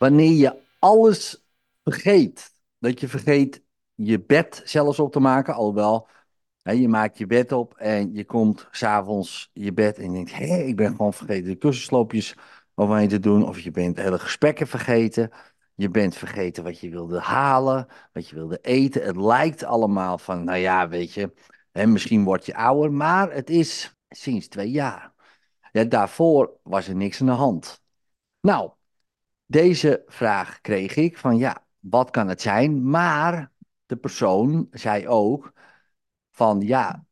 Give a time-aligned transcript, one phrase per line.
[0.00, 1.44] Wanneer je alles
[1.82, 2.52] vergeet.
[2.78, 3.62] Dat je vergeet
[3.94, 6.08] je bed zelfs op te maken, alhoewel
[6.62, 10.34] hè, je maakt je bed op en je komt s'avonds je bed en je denkt,
[10.34, 12.34] hé, ik ben gewoon vergeten de kussensloopjes
[12.74, 13.48] overheen te doen.
[13.48, 15.30] Of je bent hele gesprekken vergeten.
[15.74, 19.02] Je bent vergeten wat je wilde halen, wat je wilde eten.
[19.02, 21.32] Het lijkt allemaal van, nou ja, weet je,
[21.72, 25.12] hè, misschien word je ouder, maar het is sinds twee jaar.
[25.72, 27.82] Ja, daarvoor was er niks aan de hand.
[28.40, 28.70] Nou,
[29.50, 32.90] deze vraag kreeg ik van ja, wat kan het zijn?
[32.90, 33.52] Maar
[33.86, 35.52] de persoon zei ook
[36.30, 37.04] van ja,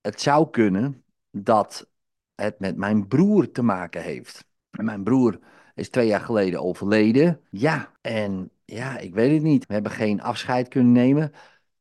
[0.00, 1.88] het zou kunnen dat
[2.34, 4.44] het met mijn broer te maken heeft.
[4.70, 5.38] Mijn broer
[5.74, 7.40] is twee jaar geleden overleden.
[7.50, 9.66] Ja, en ja, ik weet het niet.
[9.66, 11.32] We hebben geen afscheid kunnen nemen.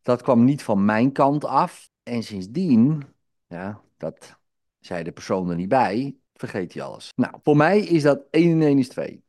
[0.01, 1.89] Dat kwam niet van mijn kant af.
[2.03, 3.03] En sindsdien,
[3.47, 4.39] ja, dat
[4.79, 7.11] zei de persoon er niet bij, vergeet hij alles.
[7.15, 9.23] Nou, voor mij is dat 1 en 1 is 2.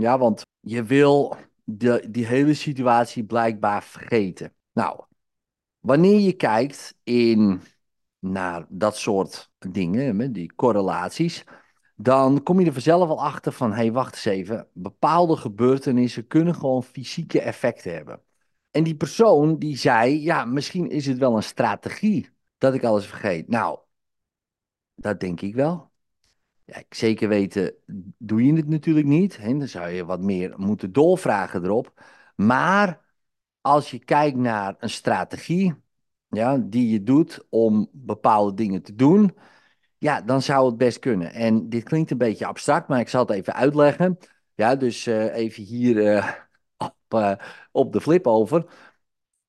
[0.00, 4.54] Ja, want je wil de, die hele situatie blijkbaar vergeten.
[4.72, 5.04] Nou,
[5.78, 7.60] wanneer je kijkt in,
[8.18, 11.44] naar dat soort dingen, die correlaties,
[11.94, 16.26] dan kom je er vanzelf al achter van, hé, hey, wacht eens even, bepaalde gebeurtenissen
[16.26, 18.22] kunnen gewoon fysieke effecten hebben.
[18.70, 23.06] En die persoon die zei, ja, misschien is het wel een strategie dat ik alles
[23.06, 23.48] vergeet.
[23.48, 23.78] Nou,
[24.94, 25.90] dat denk ik wel.
[26.66, 27.74] Ja, zeker weten
[28.18, 29.36] doe je het natuurlijk niet.
[29.36, 29.58] Hè?
[29.58, 31.92] Dan zou je wat meer moeten doorvragen erop.
[32.36, 33.00] Maar
[33.60, 35.74] als je kijkt naar een strategie
[36.28, 39.36] ja, die je doet om bepaalde dingen te doen,
[39.98, 41.32] ja, dan zou het best kunnen.
[41.32, 44.18] En dit klinkt een beetje abstract, maar ik zal het even uitleggen.
[44.54, 46.32] Ja, dus uh, even hier uh,
[46.86, 47.32] op, uh,
[47.72, 48.66] op de flip over.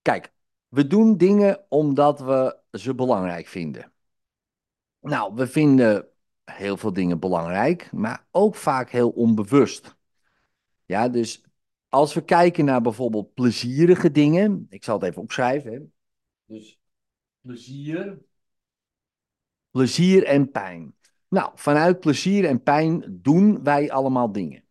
[0.01, 0.33] Kijk,
[0.67, 3.91] we doen dingen omdat we ze belangrijk vinden.
[4.99, 6.07] Nou, we vinden
[6.51, 9.95] heel veel dingen belangrijk, maar ook vaak heel onbewust.
[10.85, 11.43] Ja, dus
[11.89, 15.93] als we kijken naar bijvoorbeeld plezierige dingen, ik zal het even opschrijven.
[16.45, 16.79] Dus
[17.41, 18.19] plezier,
[19.71, 20.95] plezier en pijn.
[21.27, 24.63] Nou, vanuit plezier en pijn doen wij allemaal dingen.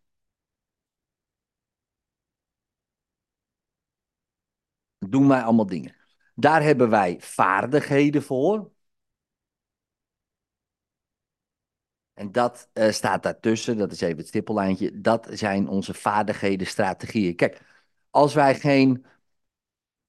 [4.97, 5.95] Doen wij allemaal dingen.
[6.35, 8.71] Daar hebben wij vaardigheden voor.
[12.17, 15.01] En dat uh, staat daartussen, dat is even het stippellijntje.
[15.01, 17.35] Dat zijn onze vaardigheden, strategieën.
[17.35, 17.61] Kijk,
[18.09, 19.05] als wij geen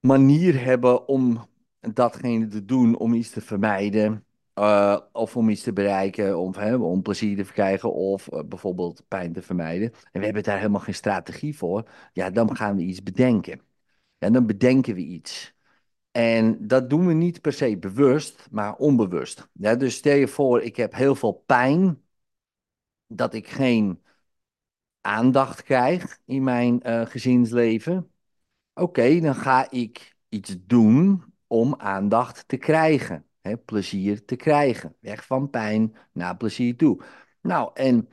[0.00, 1.48] manier hebben om
[1.80, 4.24] datgene te doen, om iets te vermijden,
[4.54, 9.04] uh, of om iets te bereiken, om, hè, om plezier te verkrijgen, of uh, bijvoorbeeld
[9.08, 12.82] pijn te vermijden, en we hebben daar helemaal geen strategie voor, ja, dan gaan we
[12.82, 13.60] iets bedenken.
[14.18, 15.54] En dan bedenken we iets.
[16.18, 19.48] En dat doen we niet per se bewust, maar onbewust.
[19.52, 22.02] Ja, dus stel je voor, ik heb heel veel pijn,
[23.06, 24.02] dat ik geen
[25.00, 28.10] aandacht krijg in mijn uh, gezinsleven.
[28.74, 34.96] Oké, dan ga ik iets doen om aandacht te krijgen, hè, plezier te krijgen.
[35.00, 37.02] Weg van pijn naar plezier toe.
[37.40, 38.08] Nou, en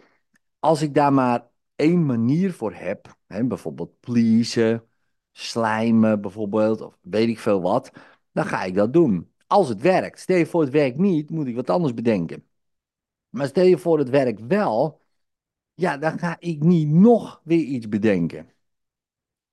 [0.59, 4.89] als ik daar maar één manier voor heb, hè, bijvoorbeeld pleasen,
[5.38, 7.91] slijmen bijvoorbeeld, of weet ik veel wat,
[8.31, 9.31] dan ga ik dat doen.
[9.47, 10.19] Als het werkt.
[10.19, 12.44] Stel je voor het werkt niet, moet ik wat anders bedenken.
[13.29, 15.01] Maar stel je voor het werkt wel,
[15.73, 18.50] ja, dan ga ik niet nog weer iets bedenken.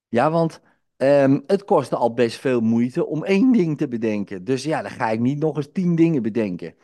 [0.08, 0.60] Ja, want
[0.96, 4.44] um, het kostte al best veel moeite om één ding te bedenken.
[4.44, 6.74] Dus ja, dan ga ik niet nog eens tien dingen bedenken.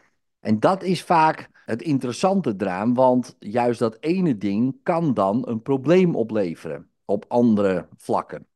[0.40, 5.62] En dat is vaak het interessante eraan, want juist dat ene ding kan dan een
[5.62, 8.46] probleem opleveren op andere vlakken.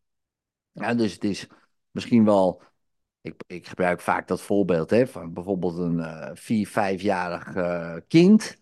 [0.73, 1.47] Ja, dus het is
[1.91, 2.63] misschien wel.
[3.21, 8.57] Ik, ik gebruik vaak dat voorbeeld hè, van bijvoorbeeld een uh, vier, vijfjarig uh, kind.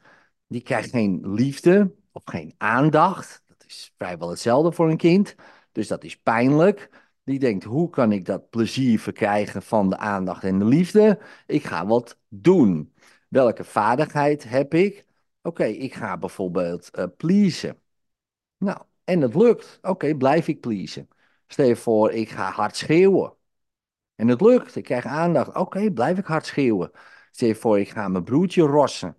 [0.47, 3.43] Die krijgt geen liefde of geen aandacht.
[3.47, 5.35] Dat is vrijwel hetzelfde voor een kind.
[5.73, 6.91] Dus dat is pijnlijk.
[7.25, 11.19] Die denkt, hoe kan ik dat plezier verkrijgen van de aandacht en de liefde?
[11.47, 12.95] Ik ga wat doen.
[13.29, 15.07] Welke vaardigheid heb ik?
[15.43, 17.79] Oké, ik ga bijvoorbeeld uh, pleasen.
[18.59, 19.79] Nou, en het lukt.
[19.83, 21.09] Oké, blijf ik pleasen.
[21.53, 23.35] Stel je voor, ik ga hard schreeuwen.
[24.15, 25.55] En het lukt, ik krijg aandacht.
[25.57, 26.91] Oké, blijf ik hard schreeuwen.
[27.31, 29.17] Stel je voor, ik ga mijn broertje rossen.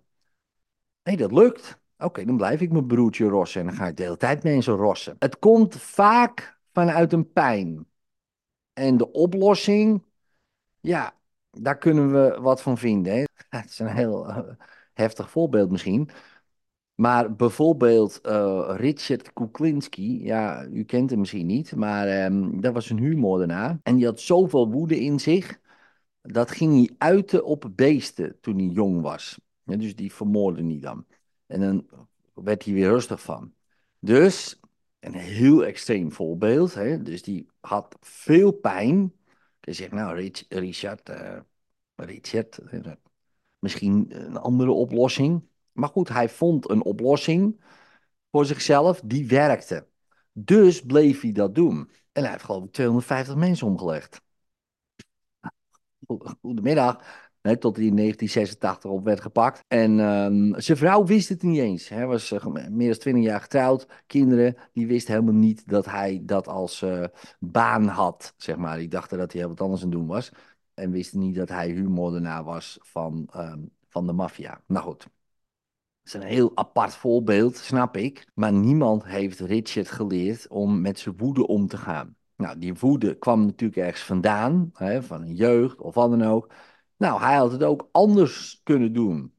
[1.02, 1.78] Nee, dat lukt.
[1.98, 4.74] Oké, dan blijf ik mijn broertje rossen en dan ga ik de hele tijd mensen
[4.74, 5.16] rossen.
[5.18, 7.86] Het komt vaak vanuit een pijn.
[8.72, 10.04] En de oplossing,
[10.80, 11.18] ja,
[11.50, 13.28] daar kunnen we wat van vinden.
[13.48, 14.38] Het is een heel uh,
[14.94, 16.10] heftig voorbeeld misschien.
[16.94, 22.90] Maar bijvoorbeeld uh, Richard Kuklinski, ja, u kent hem misschien niet, maar um, dat was
[22.90, 23.80] een huurmoordenaar.
[23.82, 25.60] En die had zoveel woede in zich,
[26.22, 29.40] dat ging hij uiten op beesten toen hij jong was.
[29.64, 31.06] Dus die vermoordde hij dan.
[31.46, 31.88] En dan
[32.34, 33.54] werd hij weer rustig van.
[33.98, 34.60] Dus
[35.00, 36.74] een heel extreem voorbeeld.
[36.74, 37.02] Hè?
[37.02, 39.12] Dus die had veel pijn.
[39.60, 41.38] Je zegt, nou, Rich, Richard, uh,
[41.94, 42.60] Richard,
[43.58, 45.42] misschien een andere oplossing.
[45.72, 47.60] Maar goed, hij vond een oplossing
[48.30, 49.86] voor zichzelf die werkte.
[50.32, 51.90] Dus bleef hij dat doen.
[52.12, 54.20] En hij heeft geloof ik 250 mensen omgelegd.
[56.40, 57.20] Goedemiddag.
[57.58, 59.64] Tot hij in 1986 op werd gepakt.
[59.68, 61.88] En um, zijn vrouw wist het niet eens.
[61.88, 63.86] Hij was uh, meer dan 20 jaar getrouwd.
[64.06, 67.04] Kinderen, die wisten helemaal niet dat hij dat als uh,
[67.38, 68.34] baan had.
[68.36, 68.78] Zeg maar.
[68.78, 70.30] Die dachten dat hij wat anders aan het doen was.
[70.74, 74.62] En wisten niet dat hij huurmoordenaar was van, um, van de maffia.
[74.66, 75.08] Nou goed.
[76.04, 78.26] Is een heel apart voorbeeld, snap ik.
[78.34, 82.16] Maar niemand heeft Richard geleerd om met zijn woede om te gaan.
[82.36, 86.52] Nou, die woede kwam natuurlijk ergens vandaan, hè, van een jeugd of wat dan ook.
[86.96, 89.34] Nou, hij had het ook anders kunnen doen.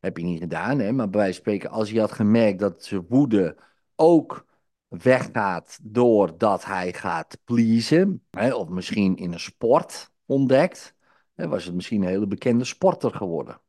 [0.00, 0.92] Heb je niet gedaan, hè?
[0.92, 3.56] maar bij wijze van spreken, als hij had gemerkt dat zijn woede
[3.96, 4.46] ook
[4.88, 10.94] weggaat doordat hij gaat pleasen, hè, of misschien in een sport ontdekt,
[11.34, 13.60] hè, was het misschien een hele bekende sporter geworden.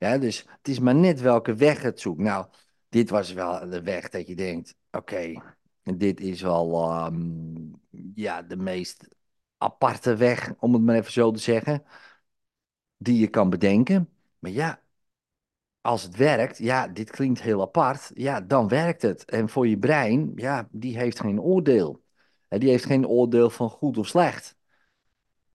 [0.00, 2.20] Ja, dus het is maar net welke weg het zoekt.
[2.20, 2.46] Nou,
[2.88, 5.42] dit was wel de weg dat je denkt, oké,
[5.82, 7.80] dit is wel um,
[8.14, 9.08] ja, de meest
[9.58, 11.84] aparte weg, om het maar even zo te zeggen,
[12.96, 14.08] die je kan bedenken.
[14.38, 14.82] Maar ja,
[15.80, 19.24] als het werkt, ja, dit klinkt heel apart, ja, dan werkt het.
[19.24, 22.02] En voor je brein, ja, die heeft geen oordeel.
[22.48, 24.56] Die heeft geen oordeel van goed of slecht.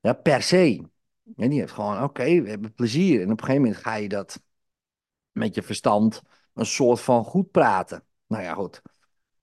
[0.01, 0.83] Ja, per se.
[1.36, 3.22] En die heeft gewoon, oké, we hebben plezier.
[3.22, 4.42] En op een gegeven moment ga je dat
[5.31, 6.22] met je verstand
[6.54, 8.04] een soort van goed praten.
[8.27, 8.81] Nou ja, goed.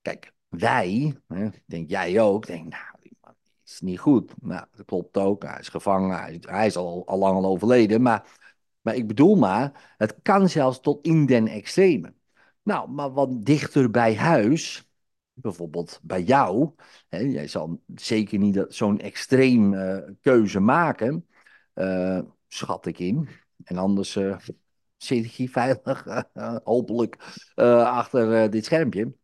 [0.02, 3.34] Kijk, wij, hè, denk jij ook, denk, nou, die man
[3.64, 4.32] is niet goed.
[4.40, 5.42] Nou, dat klopt ook.
[5.42, 8.02] Hij is gevangen, hij is, al, al lang al overleden.
[8.02, 8.38] Maar,
[8.80, 12.14] maar ik bedoel maar, het kan zelfs tot in den extreme.
[12.62, 14.88] Nou, maar wat dichter bij huis,
[15.32, 16.74] bijvoorbeeld bij jou,
[17.08, 21.26] hè, jij zal zeker niet zo'n extreem uh, keuze maken,
[22.48, 23.28] schat ik in.
[23.64, 24.38] En anders uh,
[24.96, 26.24] zit ik hier veilig,
[26.64, 27.16] hopelijk,
[27.54, 29.14] achter dit schermpje.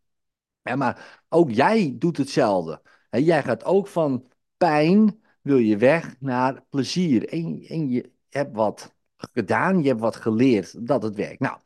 [0.61, 2.81] Ja, maar ook jij doet hetzelfde.
[3.09, 7.29] jij gaat ook van pijn, wil je weg naar plezier.
[7.29, 11.39] En, en je hebt wat gedaan, je hebt wat geleerd dat het werkt.
[11.39, 11.59] Nou,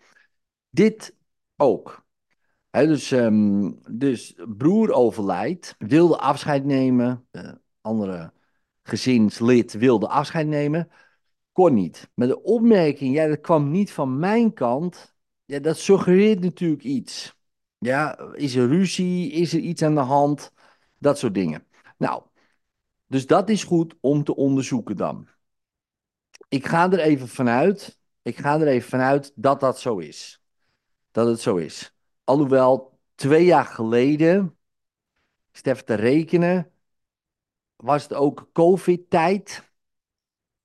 [0.69, 1.15] dit
[1.55, 2.05] ook.
[2.69, 7.27] dus, um, dus broer overlijdt, wilde afscheid nemen.
[7.31, 8.33] De andere
[8.83, 10.91] gezinslid wilde afscheid nemen.
[11.51, 12.09] Kon niet.
[12.13, 15.15] Met de opmerking, ja, dat kwam niet van mijn kant.
[15.45, 17.35] Ja, dat suggereert natuurlijk iets.
[17.77, 19.31] Ja, is er ruzie?
[19.31, 20.51] Is er iets aan de hand?
[20.99, 21.67] Dat soort dingen.
[21.97, 22.23] Nou,
[23.07, 25.27] dus dat is goed om te onderzoeken dan.
[26.49, 30.43] Ik ga er even vanuit, ik ga er even vanuit dat dat zo is.
[31.11, 31.95] Dat het zo is.
[32.23, 34.57] Alhoewel, twee jaar geleden,
[35.51, 36.71] even te rekenen,
[37.83, 39.71] was het ook COVID-tijd.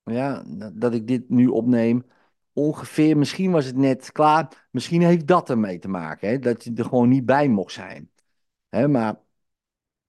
[0.03, 0.45] Ja,
[0.75, 2.07] dat ik dit nu opneem
[2.53, 6.73] ongeveer, misschien was het net klaar, misschien heeft dat ermee te maken, hè, dat je
[6.75, 8.11] er gewoon niet bij mocht zijn.
[8.69, 9.21] Hè, maar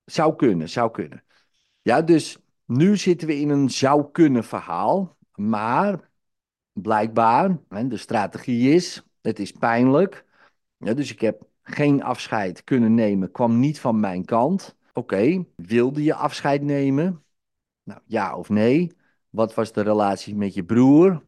[0.06, 1.24] zou kunnen, zou kunnen.
[1.82, 6.10] Ja, dus nu zitten we in een zou kunnen verhaal, maar
[6.72, 10.26] blijkbaar, hè, de strategie is, het is pijnlijk.
[10.78, 14.78] Ja, dus ik heb geen afscheid kunnen nemen, kwam niet van mijn kant.
[15.00, 17.24] Oké, wilde je afscheid nemen?
[17.84, 18.92] Nou, ja of nee?
[19.30, 21.24] Wat was de relatie met je broer?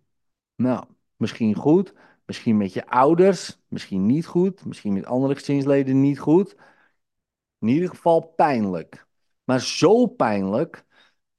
[0.55, 0.85] Nou,
[1.21, 1.93] Misschien goed,
[2.25, 6.55] misschien met je ouders, misschien niet goed, misschien met andere gezinsleden niet goed.
[7.59, 9.07] In ieder geval pijnlijk.
[9.43, 10.85] Maar zo pijnlijk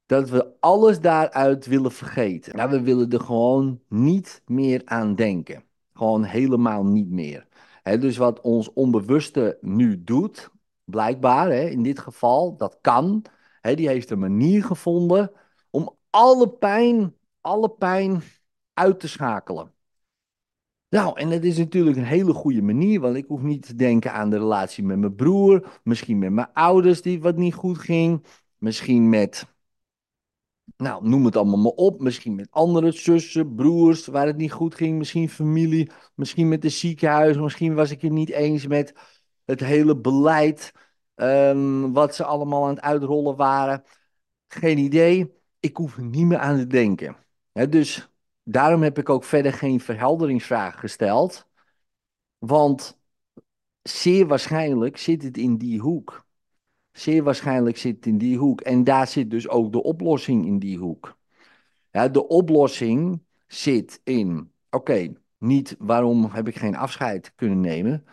[0.06, 2.56] dat we alles daaruit willen vergeten.
[2.56, 5.64] Nou, we willen er gewoon niet meer aan denken.
[5.92, 7.46] Gewoon helemaal niet meer.
[7.82, 10.50] dus wat ons onbewuste nu doet,
[10.84, 13.24] blijkbaar, in dit geval, dat kan.
[13.60, 15.32] die heeft een manier gevonden
[15.70, 18.22] om alle pijn, alle pijn
[18.74, 19.72] uit te schakelen.
[20.92, 24.12] Nou, en dat is natuurlijk een hele goede manier, want ik hoef niet te denken
[24.12, 28.24] aan de relatie met mijn broer, misschien met mijn ouders die wat niet goed ging,
[28.58, 29.46] misschien met,
[30.76, 34.74] nou, noem het allemaal maar op, misschien met andere zussen, broers waar het niet goed
[34.74, 38.94] ging, misschien familie, misschien met de ziekenhuis, misschien was ik het niet eens met
[39.44, 40.72] het hele beleid,
[41.14, 43.84] um, wat ze allemaal aan het uitrollen waren.
[44.48, 47.16] Geen idee, ik hoef niet meer aan te denken.
[47.68, 48.10] dus
[48.42, 51.48] daarom heb ik ook verder geen verhelderingsvraag gesteld.
[52.38, 53.00] Want
[53.82, 56.26] zeer waarschijnlijk zit het in die hoek.
[56.92, 58.60] Zeer waarschijnlijk zit het in die hoek.
[58.60, 61.18] En daar zit dus ook de oplossing in die hoek.
[61.90, 68.04] De oplossing zit in, oké, niet waarom heb ik geen afscheid kunnen nemen.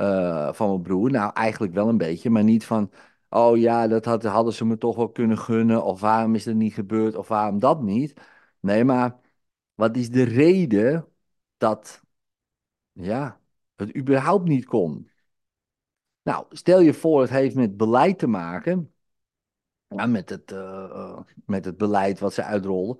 [0.00, 1.10] Eh, van mijn broer?
[1.10, 2.92] Nou, eigenlijk wel een beetje, maar niet van,
[3.28, 6.54] oh ja, dat had, hadden ze me toch wel kunnen gunnen, of waarom is dat
[6.54, 8.20] niet gebeurd, of waarom dat niet.
[8.60, 9.20] Nee, maar
[9.74, 11.08] wat is de reden
[11.56, 12.02] dat,
[12.92, 13.40] ja,
[13.76, 15.10] het überhaupt niet kon?
[16.22, 18.94] Nou, stel je voor, het heeft met beleid te maken,
[19.88, 22.98] ja, met, het, eh, eh, met het beleid wat ze uitrollen.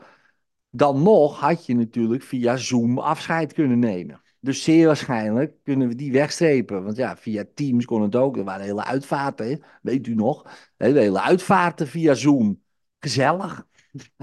[0.71, 4.23] Dan nog had je natuurlijk via Zoom afscheid kunnen nemen.
[4.41, 6.85] Dus zeer waarschijnlijk kunnen we die wegstrepen.
[6.85, 8.37] Want ja, via Teams kon het ook.
[8.37, 10.71] Er waren hele uitvaarten, weet u nog?
[10.77, 12.63] Hele uitvaarten via Zoom.
[12.99, 13.67] Gezellig.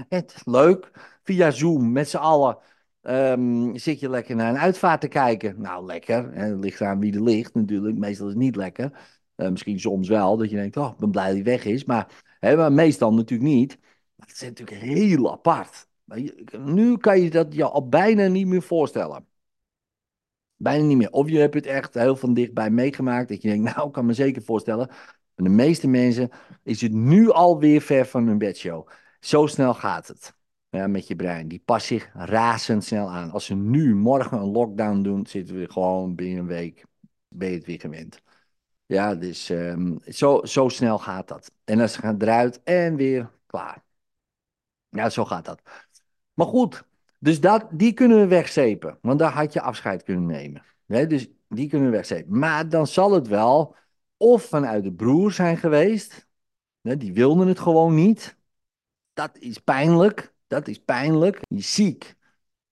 [0.44, 0.90] Leuk.
[1.22, 2.58] Via Zoom, met z'n allen.
[3.02, 5.60] Ehm, zit je lekker naar een uitvaart te kijken?
[5.60, 6.32] Nou, lekker.
[6.32, 7.98] Het ligt aan wie er ligt natuurlijk.
[7.98, 8.92] Meestal is het niet lekker.
[9.36, 11.84] Uh, misschien soms wel, dat je denkt, oh, ik ben blij dat hij weg is.
[11.84, 13.78] Maar, hè, maar meestal natuurlijk niet.
[14.14, 15.88] Maar het is natuurlijk heel apart.
[16.58, 19.27] Nu kan je dat je al bijna niet meer voorstellen.
[20.58, 21.10] Bijna niet meer.
[21.10, 23.28] Of je hebt het echt heel van dichtbij meegemaakt.
[23.28, 24.88] Dat je denkt, nou, ik kan me zeker voorstellen.
[25.34, 26.30] Van de meeste mensen
[26.62, 28.88] is het nu alweer ver van hun bedshow.
[29.20, 30.34] Zo snel gaat het
[30.70, 31.48] ja, met je brein.
[31.48, 33.30] Die past zich razendsnel aan.
[33.30, 36.84] Als ze nu morgen een lockdown doen, zitten we gewoon binnen een week.
[37.28, 38.22] Ben je het weer gewend.
[38.86, 41.52] Ja, dus ehm, zo, zo snel gaat dat.
[41.64, 43.84] En dan gaat eruit en weer klaar.
[44.88, 45.62] Ja, zo gaat dat.
[46.34, 46.84] Maar goed,
[47.18, 48.98] dus dat, die kunnen we wegzepen.
[49.02, 50.62] Want daar had je afscheid kunnen nemen.
[50.86, 52.38] dus die kunnen we wegzepen.
[52.38, 53.76] Maar dan zal het wel
[54.16, 56.26] of vanuit de broer zijn geweest.
[56.80, 58.36] die wilden het gewoon niet.
[59.12, 60.34] Dat is pijnlijk.
[60.46, 61.40] Dat is pijnlijk.
[61.48, 62.16] Je is ziek.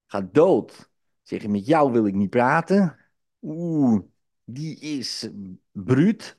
[0.06, 0.90] Gaat dood.
[1.22, 2.96] Zeg je, met jou wil ik niet praten.
[3.42, 4.02] Oeh,
[4.44, 5.30] die is
[5.72, 6.36] bruut.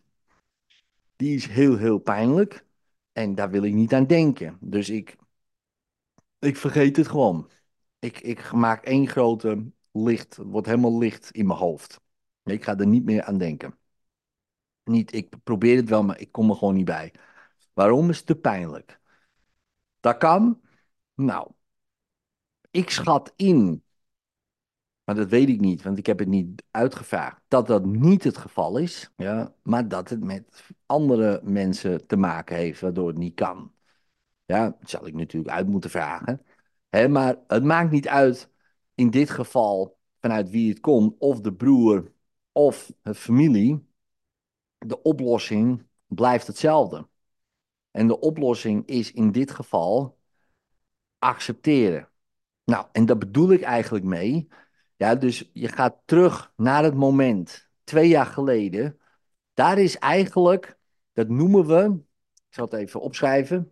[1.15, 2.65] Die is heel, heel pijnlijk.
[3.11, 4.57] En daar wil ik niet aan denken.
[4.61, 5.15] Dus ik,
[6.39, 7.49] ik vergeet het gewoon.
[7.99, 10.37] Ik, ik maak één grote licht.
[10.37, 11.99] Wordt helemaal licht in mijn hoofd.
[12.43, 13.77] Ik ga er niet meer aan denken.
[14.83, 17.13] Niet, ik probeer het wel, maar ik kom er gewoon niet bij.
[17.73, 18.99] Waarom is het te pijnlijk?
[19.99, 20.61] Dat kan.
[21.15, 21.51] Nou,
[22.71, 23.83] ik schat in,
[25.03, 28.37] maar dat weet ik niet, want ik heb het niet uitgevraagd, dat dat niet het
[28.37, 33.35] geval is, ja, maar dat het met andere mensen te maken heeft, waardoor het niet
[33.35, 33.73] kan.
[34.45, 36.41] Ja, dat zal ik natuurlijk uit moeten vragen.
[36.89, 38.51] Maar het maakt niet uit
[38.95, 42.11] in dit geval vanuit wie het komt, of de broer
[42.51, 43.85] of de familie.
[44.77, 47.07] De oplossing blijft hetzelfde.
[47.91, 50.17] En de oplossing is in dit geval
[51.19, 52.09] accepteren.
[52.63, 54.47] Nou, en daar bedoel ik eigenlijk mee.
[54.95, 58.99] Ja, dus je gaat terug naar het moment, twee jaar geleden.
[59.53, 60.77] Daar is eigenlijk,
[61.13, 61.99] dat noemen we,
[62.47, 63.71] ik zal het even opschrijven.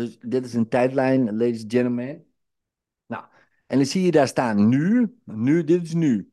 [0.00, 2.26] Dus dit is een tijdlijn, ladies and gentlemen.
[3.06, 3.24] Nou,
[3.66, 6.32] en dan zie je daar staan nu, nu, dit is nu.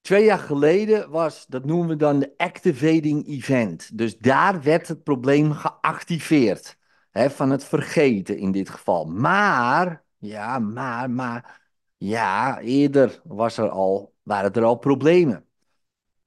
[0.00, 3.98] Twee jaar geleden was, dat noemen we dan de activating event.
[3.98, 6.78] Dus daar werd het probleem geactiveerd
[7.12, 9.04] van het vergeten in dit geval.
[9.04, 11.60] Maar, ja, maar, maar,
[11.96, 15.46] ja, eerder was er al, waren er al problemen.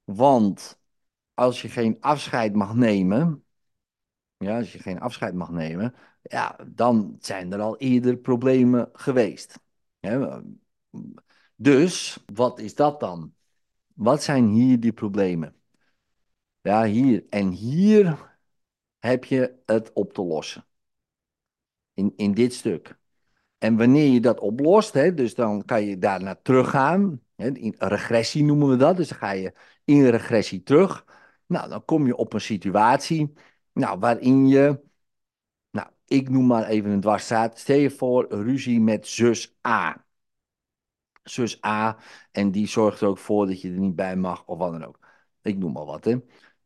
[0.04, 0.80] Want
[1.34, 3.46] als je geen afscheid mag nemen,
[4.38, 5.96] ja, als je geen afscheid mag nemen,
[6.32, 9.60] ja, dan zijn er al eerder problemen geweest.
[11.56, 13.34] dus, wat is dat dan?
[13.94, 15.56] Wat zijn hier die problemen?
[16.62, 17.26] Ja, hier.
[17.30, 18.38] En hier
[19.00, 20.66] heb je het op te lossen
[21.94, 23.00] in, in dit stuk.
[23.58, 27.22] En wanneer je dat oplost, hè, dus dan kan je daar naar teruggaan.
[27.36, 28.98] Hè, in regressie noemen we dat.
[28.98, 29.54] Dus dan ga je
[29.86, 31.06] in regressie terug.
[31.46, 33.34] Nou, dan kom je op een situatie
[33.74, 34.82] nou, waarin je,
[36.12, 37.60] ik noem maar even een dwarsstraat.
[37.60, 40.06] Stel je voor ruzie met zus A.
[41.24, 41.98] Zus A,
[42.32, 44.84] en die zorgt er ook voor dat je er niet bij mag, of wat dan
[44.84, 45.00] ook.
[45.42, 46.12] Ik noem maar wat, hè.
[46.12, 46.24] Het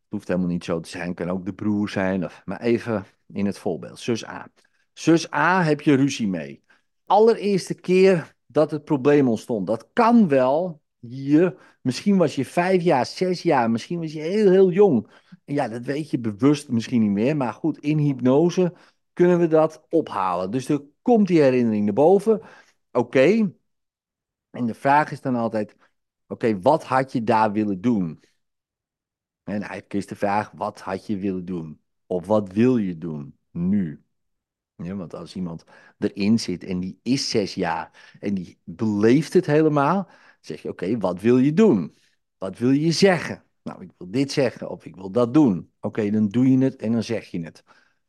[0.09, 3.45] hoeft helemaal niet zo te zijn, kan ook de broer zijn, of, maar even in
[3.45, 3.99] het voorbeeld.
[3.99, 4.47] Zus A.
[4.93, 6.63] Zus A heb je ruzie mee.
[7.05, 9.67] Allereerste keer dat het probleem ontstond.
[9.67, 11.77] Dat kan wel hier.
[11.81, 15.07] Misschien was je vijf jaar, zes jaar, misschien was je heel, heel jong.
[15.45, 17.37] En ja, dat weet je bewust misschien niet meer.
[17.37, 18.73] Maar goed, in hypnose
[19.15, 20.51] kunnen we dat ophalen.
[20.51, 22.41] Dus er komt die herinnering naar boven.
[22.91, 23.51] Oké.
[24.50, 25.75] En de vraag is dan altijd:
[26.27, 28.24] oké, wat had je daar willen doen?
[29.43, 31.81] En eigenlijk is de vraag: wat had je willen doen?
[32.05, 34.03] Of wat wil je doen nu?
[34.75, 35.63] Ja, want als iemand
[36.00, 40.10] erin zit en die is zes jaar en die beleeft het helemaal,
[40.41, 41.98] zeg je: Oké, wat wil je doen?
[42.38, 43.43] Wat wil je zeggen?
[43.63, 45.72] Nou, ik wil dit zeggen of ik wil dat doen.
[45.79, 47.63] Oké, dan doe je het en dan zeg je het.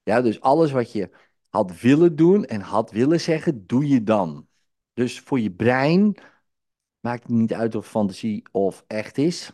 [0.07, 1.11] Ja, dus alles wat je
[1.49, 4.49] had willen doen en had willen zeggen, doe je dan.
[4.93, 6.17] Dus voor je brein,
[7.07, 9.53] Maakt niet uit of fantasie of echt is.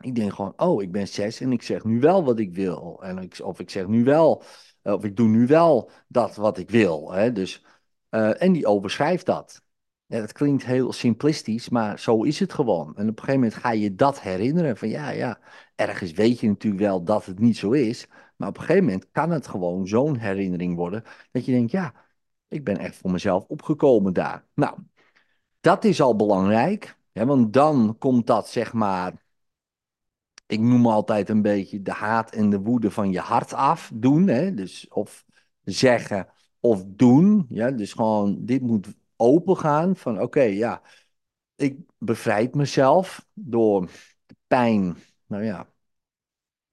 [0.00, 3.02] Ik denk gewoon, oh, ik ben zes en ik zeg nu wel wat ik wil.
[3.02, 4.42] En of ik zeg nu wel,
[4.82, 7.12] of ik doe nu wel dat wat ik wil.
[7.12, 7.32] Hè?
[7.32, 7.64] Dus,
[8.10, 9.62] uh, en die overschrijft dat.
[10.06, 12.96] Dat klinkt heel simplistisch, maar zo is het gewoon.
[12.96, 14.76] En op een gegeven moment ga je dat herinneren.
[14.76, 15.38] Van ja, ja,
[15.74, 18.06] ergens weet je natuurlijk wel dat het niet zo is.
[18.36, 21.02] Maar op een gegeven moment kan het gewoon zo'n herinnering worden.
[21.30, 21.94] Dat je denkt, ja,
[22.48, 24.46] ik ben echt voor mezelf opgekomen daar.
[24.54, 24.78] Nou,
[25.60, 26.96] dat is al belangrijk.
[27.12, 29.22] Hè, want dan komt dat, zeg maar,
[30.46, 34.28] ik noem altijd een beetje de haat en de woede van je hart af doen.
[34.28, 34.54] Hè?
[34.54, 35.24] Dus of
[35.64, 36.28] zeggen
[36.60, 37.46] of doen.
[37.48, 37.70] Ja?
[37.70, 40.82] Dus gewoon, dit moet open gaan van oké, ja,
[41.56, 43.90] ik bevrijd mezelf door
[44.26, 45.68] de pijn, nou ja,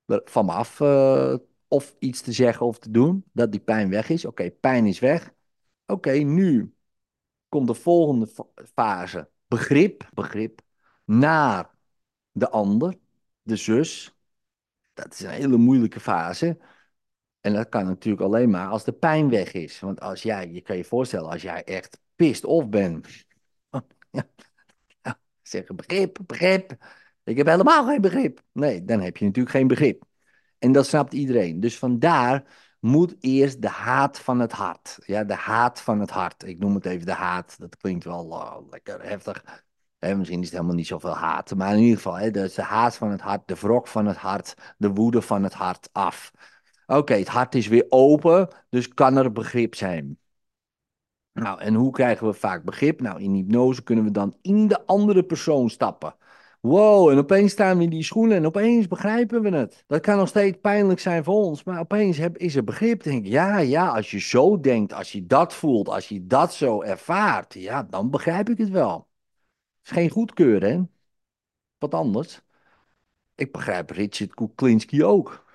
[0.05, 1.35] van me af uh,
[1.71, 4.25] of iets te zeggen of te doen, dat die pijn weg is.
[4.25, 5.33] Oké, pijn is weg.
[5.85, 6.75] Oké, nu
[7.49, 8.27] komt de volgende
[8.73, 9.29] fase.
[9.47, 10.61] Begrip, begrip
[11.05, 11.69] naar
[12.31, 12.97] de ander,
[13.41, 14.15] de zus.
[14.93, 16.57] Dat is een hele moeilijke fase.
[17.41, 19.79] En dat kan natuurlijk alleen maar als de pijn weg is.
[19.79, 23.01] Want als jij, je kan je voorstellen, als jij echt pist of ben.
[24.11, 24.27] Ja,
[25.41, 26.75] zeggen begrip, begrip.
[27.23, 28.43] Ik heb helemaal geen begrip.
[28.51, 30.09] Nee, dan heb je natuurlijk geen begrip.
[30.61, 31.59] En dat snapt iedereen.
[31.59, 32.43] Dus vandaar
[32.79, 34.97] moet eerst de haat van het hart.
[35.05, 36.43] Ja, de haat van het hart.
[36.43, 37.55] Ik noem het even de haat.
[37.59, 39.43] Dat klinkt wel uh, lekker heftig.
[39.99, 41.55] misschien is het helemaal niet zoveel haat.
[41.55, 44.75] Maar in ieder geval, dus de haat van het hart, de wrok van het hart,
[44.77, 46.31] de woede van het hart af.
[46.85, 50.17] Oké, het hart is weer open, dus kan er begrip zijn.
[51.33, 53.01] Nou, en hoe krijgen we vaak begrip?
[53.01, 56.15] Nou, in hypnose kunnen we dan in de andere persoon stappen.
[56.61, 59.83] Wow, en opeens staan we in die schoenen en opeens begrijpen we het.
[59.87, 63.03] Dat kan nog steeds pijnlijk zijn voor ons, maar opeens heb, is er begrip.
[63.03, 66.53] Denk ik, ja, ja, als je zo denkt, als je dat voelt, als je dat
[66.53, 69.09] zo ervaart, ja, dan begrijp ik het wel.
[69.81, 70.81] Het is geen goedkeuren, hè?
[71.77, 72.41] Wat anders.
[73.35, 75.45] Ik begrijp Richard Kuklinski ook.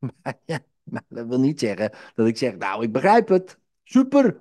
[0.22, 3.58] Maar ja, maar dat wil niet zeggen dat ik zeg, nou, ik begrijp het.
[3.84, 4.40] Super.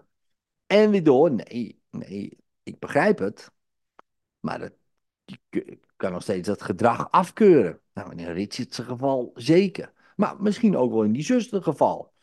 [0.67, 1.31] En weer door.
[1.31, 3.51] Nee, nee, ik begrijp het.
[4.39, 4.73] Maar het,
[5.49, 7.81] je kan nog steeds dat gedrag afkeuren.
[7.93, 9.93] Nou, in Richard's geval zeker.
[10.15, 12.13] Maar misschien ook wel in die zuster geval.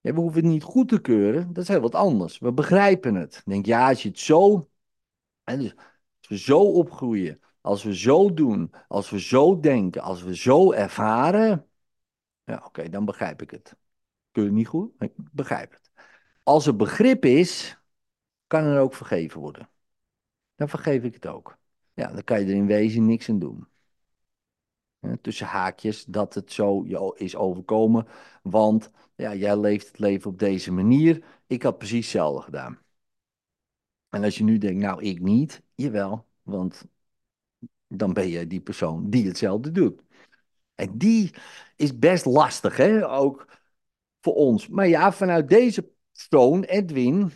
[0.00, 2.38] We hoeven het niet goed te keuren, dat is heel wat anders.
[2.38, 3.42] We begrijpen het.
[3.44, 4.70] Denk, ja, als je het zo.
[5.42, 5.74] Hè, dus
[6.20, 10.72] als we zo opgroeien, als we zo doen, als we zo denken, als we zo
[10.72, 11.68] ervaren.
[12.44, 13.76] Ja, oké, dan begrijp ik het.
[14.30, 14.92] Kun je niet goed?
[14.98, 15.90] Ik begrijp het.
[16.42, 17.78] Als er begrip is,
[18.46, 19.68] kan er ook vergeven worden.
[20.54, 21.58] Dan vergeef ik het ook.
[21.94, 23.66] Ja, dan kan je er in wezen niks aan doen.
[25.20, 28.06] tussen haakjes dat het zo is overkomen.
[28.42, 31.24] Want ja, jij leeft het leven op deze manier.
[31.46, 32.78] Ik had precies hetzelfde gedaan.
[34.08, 36.84] En als je nu denkt, nou ik niet, jawel, want
[37.86, 40.02] dan ben je die persoon die hetzelfde doet.
[40.74, 41.34] En die
[41.76, 43.08] is best lastig, hè?
[43.10, 43.60] ook
[44.20, 44.68] voor ons.
[44.68, 47.32] Maar ja, vanuit deze persoon, Edwin,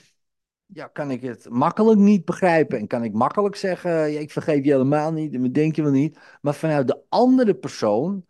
[0.67, 2.79] ja, kan ik het makkelijk niet begrijpen.
[2.79, 5.93] En kan ik makkelijk zeggen, ja, ik vergeef je helemaal niet en denk je wel
[5.93, 6.19] niet.
[6.41, 8.27] Maar vanuit de andere persoon,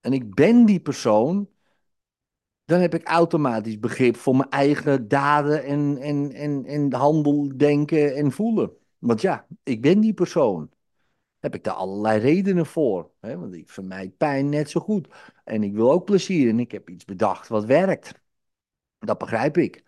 [0.00, 1.48] en ik ben die persoon,
[2.64, 8.14] dan heb ik automatisch begrip voor mijn eigen daden en, en, en, en handel, denken
[8.14, 8.72] en voelen.
[8.98, 10.70] Want ja, ik ben die persoon.
[11.38, 13.10] Heb ik daar allerlei redenen voor.
[13.20, 13.38] Hè?
[13.38, 15.08] Want ik vermijd pijn net zo goed.
[15.44, 18.12] En ik wil ook plezier en ik heb iets bedacht wat werkt.
[18.98, 19.85] Dat begrijp ik.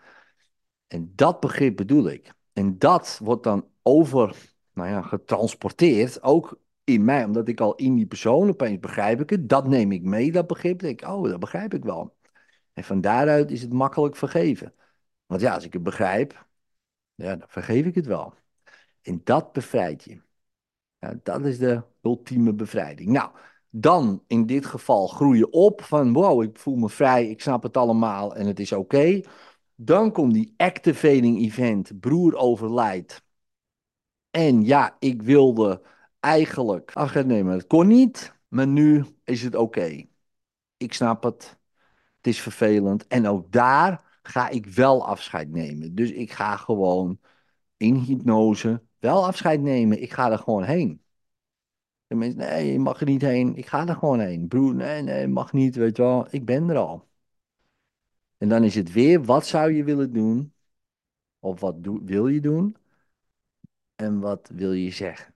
[0.89, 2.33] En dat begrip bedoel ik.
[2.53, 4.37] En dat wordt dan over,
[4.73, 9.31] nou ja, getransporteerd, ook in mij, omdat ik al in die persoon opeens begrijp ik
[9.31, 9.49] het.
[9.49, 10.79] Dat neem ik mee, dat begrip.
[10.79, 12.17] denk ik, oh, dat begrijp ik wel.
[12.73, 14.75] En van daaruit is het makkelijk vergeven.
[15.27, 16.47] Want ja, als ik het begrijp,
[17.15, 18.35] ja, dan vergeef ik het wel.
[19.03, 20.21] En dat bevrijdt je.
[20.99, 23.11] Ja, dat is de ultieme bevrijding.
[23.11, 23.31] Nou,
[23.71, 27.63] dan in dit geval groei je op van wow, ik voel me vrij, ik snap
[27.63, 29.21] het allemaal en het is oké.
[29.81, 33.23] Dan komt die activating event, broer overlijdt.
[34.31, 35.83] En ja, ik wilde
[36.21, 37.53] eigenlijk afscheid nemen.
[37.53, 40.07] Het kon niet, maar nu is het oké.
[40.77, 41.59] Ik snap het.
[42.17, 43.07] Het is vervelend.
[43.07, 45.95] En ook daar ga ik wel afscheid nemen.
[45.95, 47.21] Dus ik ga gewoon
[47.77, 50.03] in hypnose wel afscheid nemen.
[50.03, 51.03] Ik ga er gewoon heen.
[52.07, 53.57] De mensen, nee, je mag er niet heen.
[53.57, 54.49] Ik ga er gewoon heen.
[54.49, 56.27] Broer, nee, nee, mag niet, weet je wel.
[56.31, 57.08] Ik ben er al.
[58.39, 60.55] En dan is het weer, wat zou je willen doen?
[61.39, 62.77] Of wat wil je doen?
[63.95, 65.35] En wat wil je zeggen?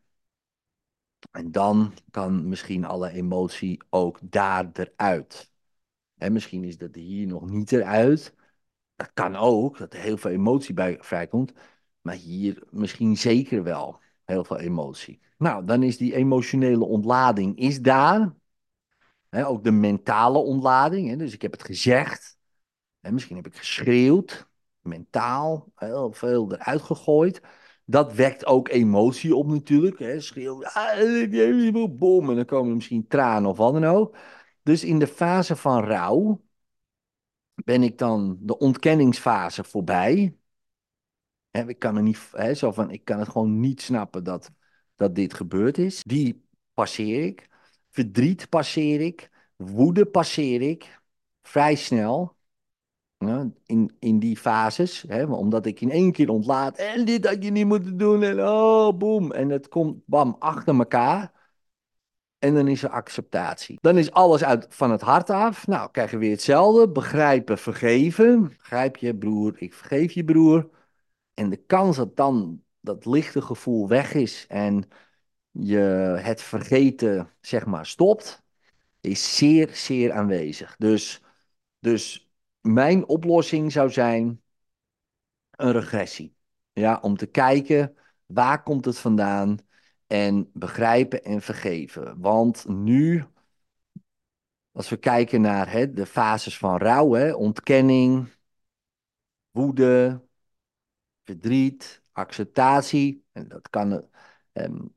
[1.31, 5.53] En dan kan misschien alle emotie ook daar eruit.
[6.17, 8.35] En misschien is dat hier nog niet eruit.
[8.97, 11.53] Dat kan ook, dat er heel veel emotie bij vrijkomt.
[12.01, 14.01] Maar hier misschien zeker wel.
[14.25, 15.21] Heel veel emotie.
[15.39, 18.35] Nou, dan is die emotionele ontlading is daar.
[19.31, 21.19] Ook de mentale ontlading.
[21.19, 22.41] Dus ik heb het gezegd.
[23.03, 24.49] Hè, misschien heb ik geschreeuwd.
[24.81, 25.73] Mentaal.
[25.75, 27.41] Heel veel eruit gegooid.
[27.85, 29.99] Dat wekt ook emotie op natuurlijk.
[29.99, 30.65] Hè, schreeuw.
[30.65, 32.31] Ah, bom.
[32.31, 34.17] En dan komen misschien tranen of wat dan ook.
[34.63, 36.43] Dus in de fase van rouw
[37.55, 40.37] ben ik dan de ontkenningsfase voorbij.
[41.51, 44.51] Hè, ik kan er niet, zo van, ik kan het gewoon niet snappen dat,
[44.95, 46.03] dat dit gebeurd is.
[46.03, 47.49] Die passeer ik.
[47.91, 49.31] Verdriet passeer ik.
[49.57, 51.01] Woede passeer ik.
[51.43, 52.37] Vrij snel.
[53.67, 55.05] In, in die fases.
[55.09, 56.77] Hè, omdat ik in één keer ontlaat.
[56.77, 58.23] En dit had je niet moeten doen.
[58.23, 59.33] En oh, boem.
[59.33, 61.33] En het komt bam achter elkaar.
[62.39, 63.79] En dan is er acceptatie.
[63.81, 65.67] Dan is alles uit, van het hart af.
[65.67, 66.89] Nou, krijgen we weer hetzelfde.
[66.89, 68.49] Begrijpen, vergeven.
[68.49, 70.69] Begrijp je, broer, ik vergeef je, broer.
[71.35, 74.89] En de kans dat dan dat lichte gevoel weg is en
[75.51, 75.79] je
[76.21, 78.43] het vergeten, zeg maar, stopt,
[79.01, 80.77] is zeer, zeer aanwezig.
[80.79, 81.23] Dus,
[81.79, 82.32] dus
[82.63, 84.43] mijn oplossing zou zijn
[85.51, 86.37] een regressie.
[86.73, 87.97] Ja, om te kijken
[88.27, 89.59] waar komt het vandaan
[90.07, 92.21] en begrijpen en vergeven.
[92.21, 93.25] Want nu,
[94.73, 98.29] als we kijken naar hè, de fases van rouw, hè, ontkenning,
[99.51, 100.23] woede,
[101.25, 103.25] verdriet, acceptatie.
[103.33, 104.09] En dat kan,
[104.53, 104.95] um,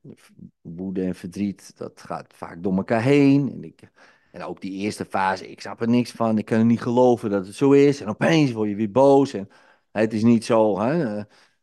[0.62, 3.52] woede en verdriet, dat gaat vaak door elkaar heen.
[3.52, 3.92] En, ik,
[4.36, 7.30] en ook die eerste fase, ik snap er niks van, ik kan er niet geloven
[7.30, 8.02] dat het zo is.
[8.02, 9.34] En opeens word je weer boos.
[9.34, 9.50] En
[9.92, 11.18] het is niet zo hè,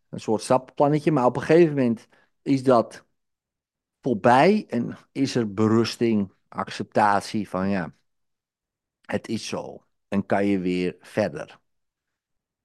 [0.09, 2.09] een soort stappenplannetje, maar op een gegeven moment
[2.43, 3.05] is dat
[4.01, 7.95] voorbij en is er berusting, acceptatie van ja,
[9.01, 9.87] het is zo.
[10.09, 11.61] En kan je weer verder.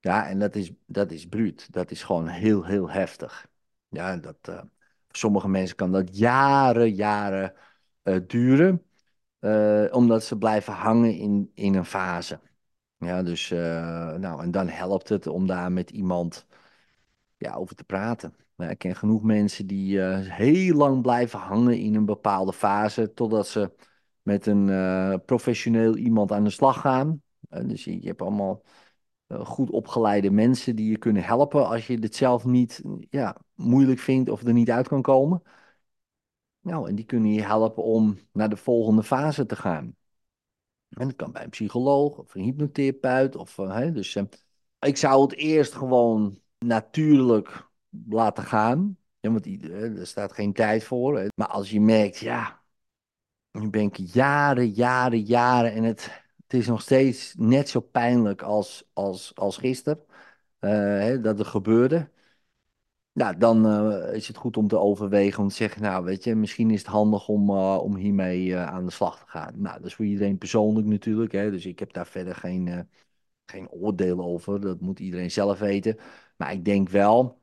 [0.00, 1.72] Ja, en dat is, dat is bruut.
[1.72, 3.46] Dat is gewoon heel, heel heftig.
[3.88, 7.54] Ja, dat, uh, voor sommige mensen kan dat jaren, jaren
[8.02, 8.87] uh, duren.
[9.40, 12.40] Uh, omdat ze blijven hangen in, in een fase.
[12.98, 13.48] Ja, dus,
[14.18, 16.46] nou, en dan helpt het om daar met iemand
[17.36, 18.34] ja, over te praten.
[18.56, 23.48] Nou, ik ken genoeg mensen die heel lang blijven hangen in een bepaalde fase, totdat
[23.48, 23.72] ze
[24.22, 27.22] met een professioneel iemand aan de slag gaan.
[27.48, 28.62] dus je, hebt allemaal
[29.28, 33.98] eh, goed opgeleide mensen die je kunnen helpen als je dit zelf niet ja, moeilijk
[33.98, 35.42] vindt of er niet uit kan komen.
[36.68, 39.96] Nou, en die kunnen je helpen om naar de volgende fase te gaan.
[40.88, 43.36] En dat kan bij een psycholoog of een hypnotherapeut.
[43.36, 44.22] Of, uh, hè, dus uh,
[44.78, 47.68] ik zou het eerst gewoon natuurlijk
[48.08, 48.98] laten gaan.
[49.20, 51.28] Ja, want er staat geen tijd voor.
[51.34, 52.62] Maar als je merkt, ja,
[53.52, 58.88] nu ben jaren, jaren, jaren en het, het is nog steeds net zo pijnlijk als,
[58.92, 60.04] als, als gisteren
[60.60, 62.10] uh, dat er gebeurde.
[63.18, 66.34] Nou, dan uh, is het goed om te overwegen om te zeggen, nou weet je,
[66.34, 69.60] misschien is het handig om, uh, om hiermee aan de slag te gaan.
[69.60, 72.88] Nou, dat is voor iedereen persoonlijk natuurlijk, hè, dus ik heb daar verder geen,
[73.46, 74.60] geen oordeel over.
[74.60, 75.96] Dat moet iedereen zelf weten.
[76.36, 77.40] Maar ik denk wel,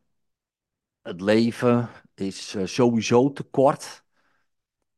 [1.01, 4.03] het leven is sowieso te kort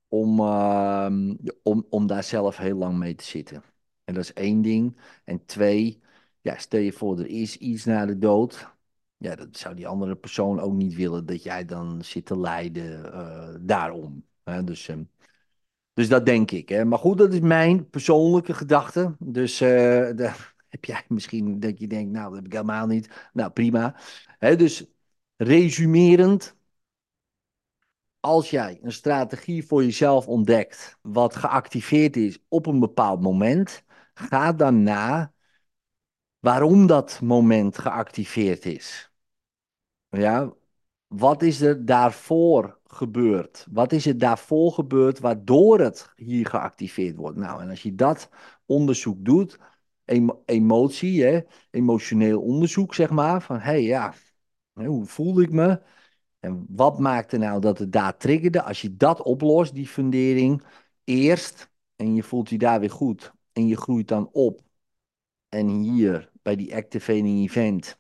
[0.08, 3.64] om, ehm, om, om daar zelf heel lang mee te zitten.
[4.04, 4.98] En dat is één ding.
[5.24, 6.02] En twee,
[6.42, 8.77] ja, stel je voor, er is iets na de dood.
[9.18, 13.06] Ja, dat zou die andere persoon ook niet willen dat jij dan zit te lijden
[13.06, 14.26] uh, daarom.
[14.44, 14.64] Hè?
[14.64, 14.98] Dus, uh,
[15.94, 16.70] dus dat denk ik.
[16.70, 16.86] Hè?
[16.86, 19.16] Maar goed, dat is mijn persoonlijke gedachte.
[19.20, 20.34] Dus uh,
[20.70, 23.30] heb jij misschien dat je denkt, nou, dat heb ik helemaal niet.
[23.34, 23.96] Nou, prima.
[24.40, 24.56] Hè?
[24.56, 24.86] Dus
[25.36, 26.56] resumerend,
[28.20, 33.86] als jij een strategie voor jezelf ontdekt, wat geactiveerd is op een bepaald moment,
[34.18, 35.34] Ga dan na
[36.40, 39.12] waarom dat moment geactiveerd is.
[40.10, 40.54] Ja,
[41.08, 43.68] wat is er daarvoor gebeurd?
[43.72, 47.38] Wat is er daarvoor gebeurd waardoor het hier geactiveerd wordt?
[47.38, 48.30] Nou, en als je dat
[48.66, 49.60] onderzoek doet,
[50.46, 51.40] emotie, hè,
[51.72, 54.14] emotioneel onderzoek, zeg maar, van hé hey, ja,
[54.74, 55.82] hoe voel ik me?
[56.40, 58.62] En wat maakte nou dat het daar triggerde?
[58.64, 60.64] Als je dat oplost, die fundering,
[61.04, 64.62] eerst, en je voelt je daar weer goed, en je groeit dan op.
[65.50, 68.00] En hier bij die activating event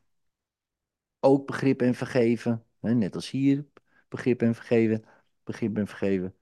[1.20, 2.66] ook begrip en vergeven.
[2.80, 3.66] Hè, net als hier
[4.08, 5.04] begrip en vergeven,
[5.44, 6.36] begrip en vergeven.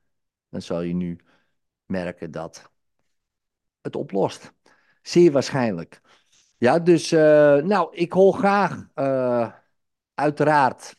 [0.50, 1.20] Dan zal je nu
[1.86, 2.72] merken dat
[3.82, 4.54] het oplost.
[5.02, 6.02] Zeer waarschijnlijk.
[6.58, 7.20] Ja, dus uh,
[7.56, 9.52] nou, ik hoor graag uh,
[10.14, 10.96] uiteraard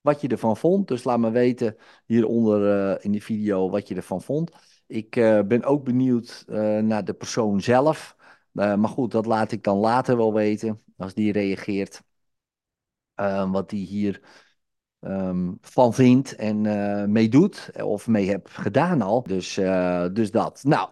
[0.00, 0.88] wat je ervan vond.
[0.88, 4.50] Dus laat me weten hieronder uh, in de video wat je ervan vond.
[4.86, 5.10] Ik
[5.46, 6.44] ben ook benieuwd
[6.82, 8.16] naar de persoon zelf.
[8.54, 10.80] Uh, maar goed, dat laat ik dan later wel weten.
[10.96, 12.02] Als die reageert.
[13.50, 14.22] wat die hier
[15.00, 19.22] ehm, van vindt en uh, meedoet of mee hebt gedaan al.
[19.22, 19.54] Dus,
[20.12, 20.60] dus dat.
[20.64, 20.88] Nou,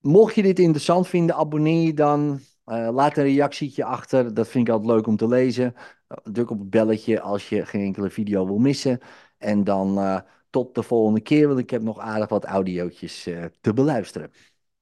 [0.00, 2.40] mocht je dit interessant vinden, abonneer je dan.
[2.64, 4.34] Laat een reactietje achter.
[4.34, 5.74] Dat vind ik altijd leuk om te lezen.
[6.22, 9.00] druk op het belletje als je geen enkele video wil missen.
[9.38, 13.22] En dan tot de volgende keer, want ik heb nog aardig wat audiootjes
[13.60, 14.30] te beluisteren.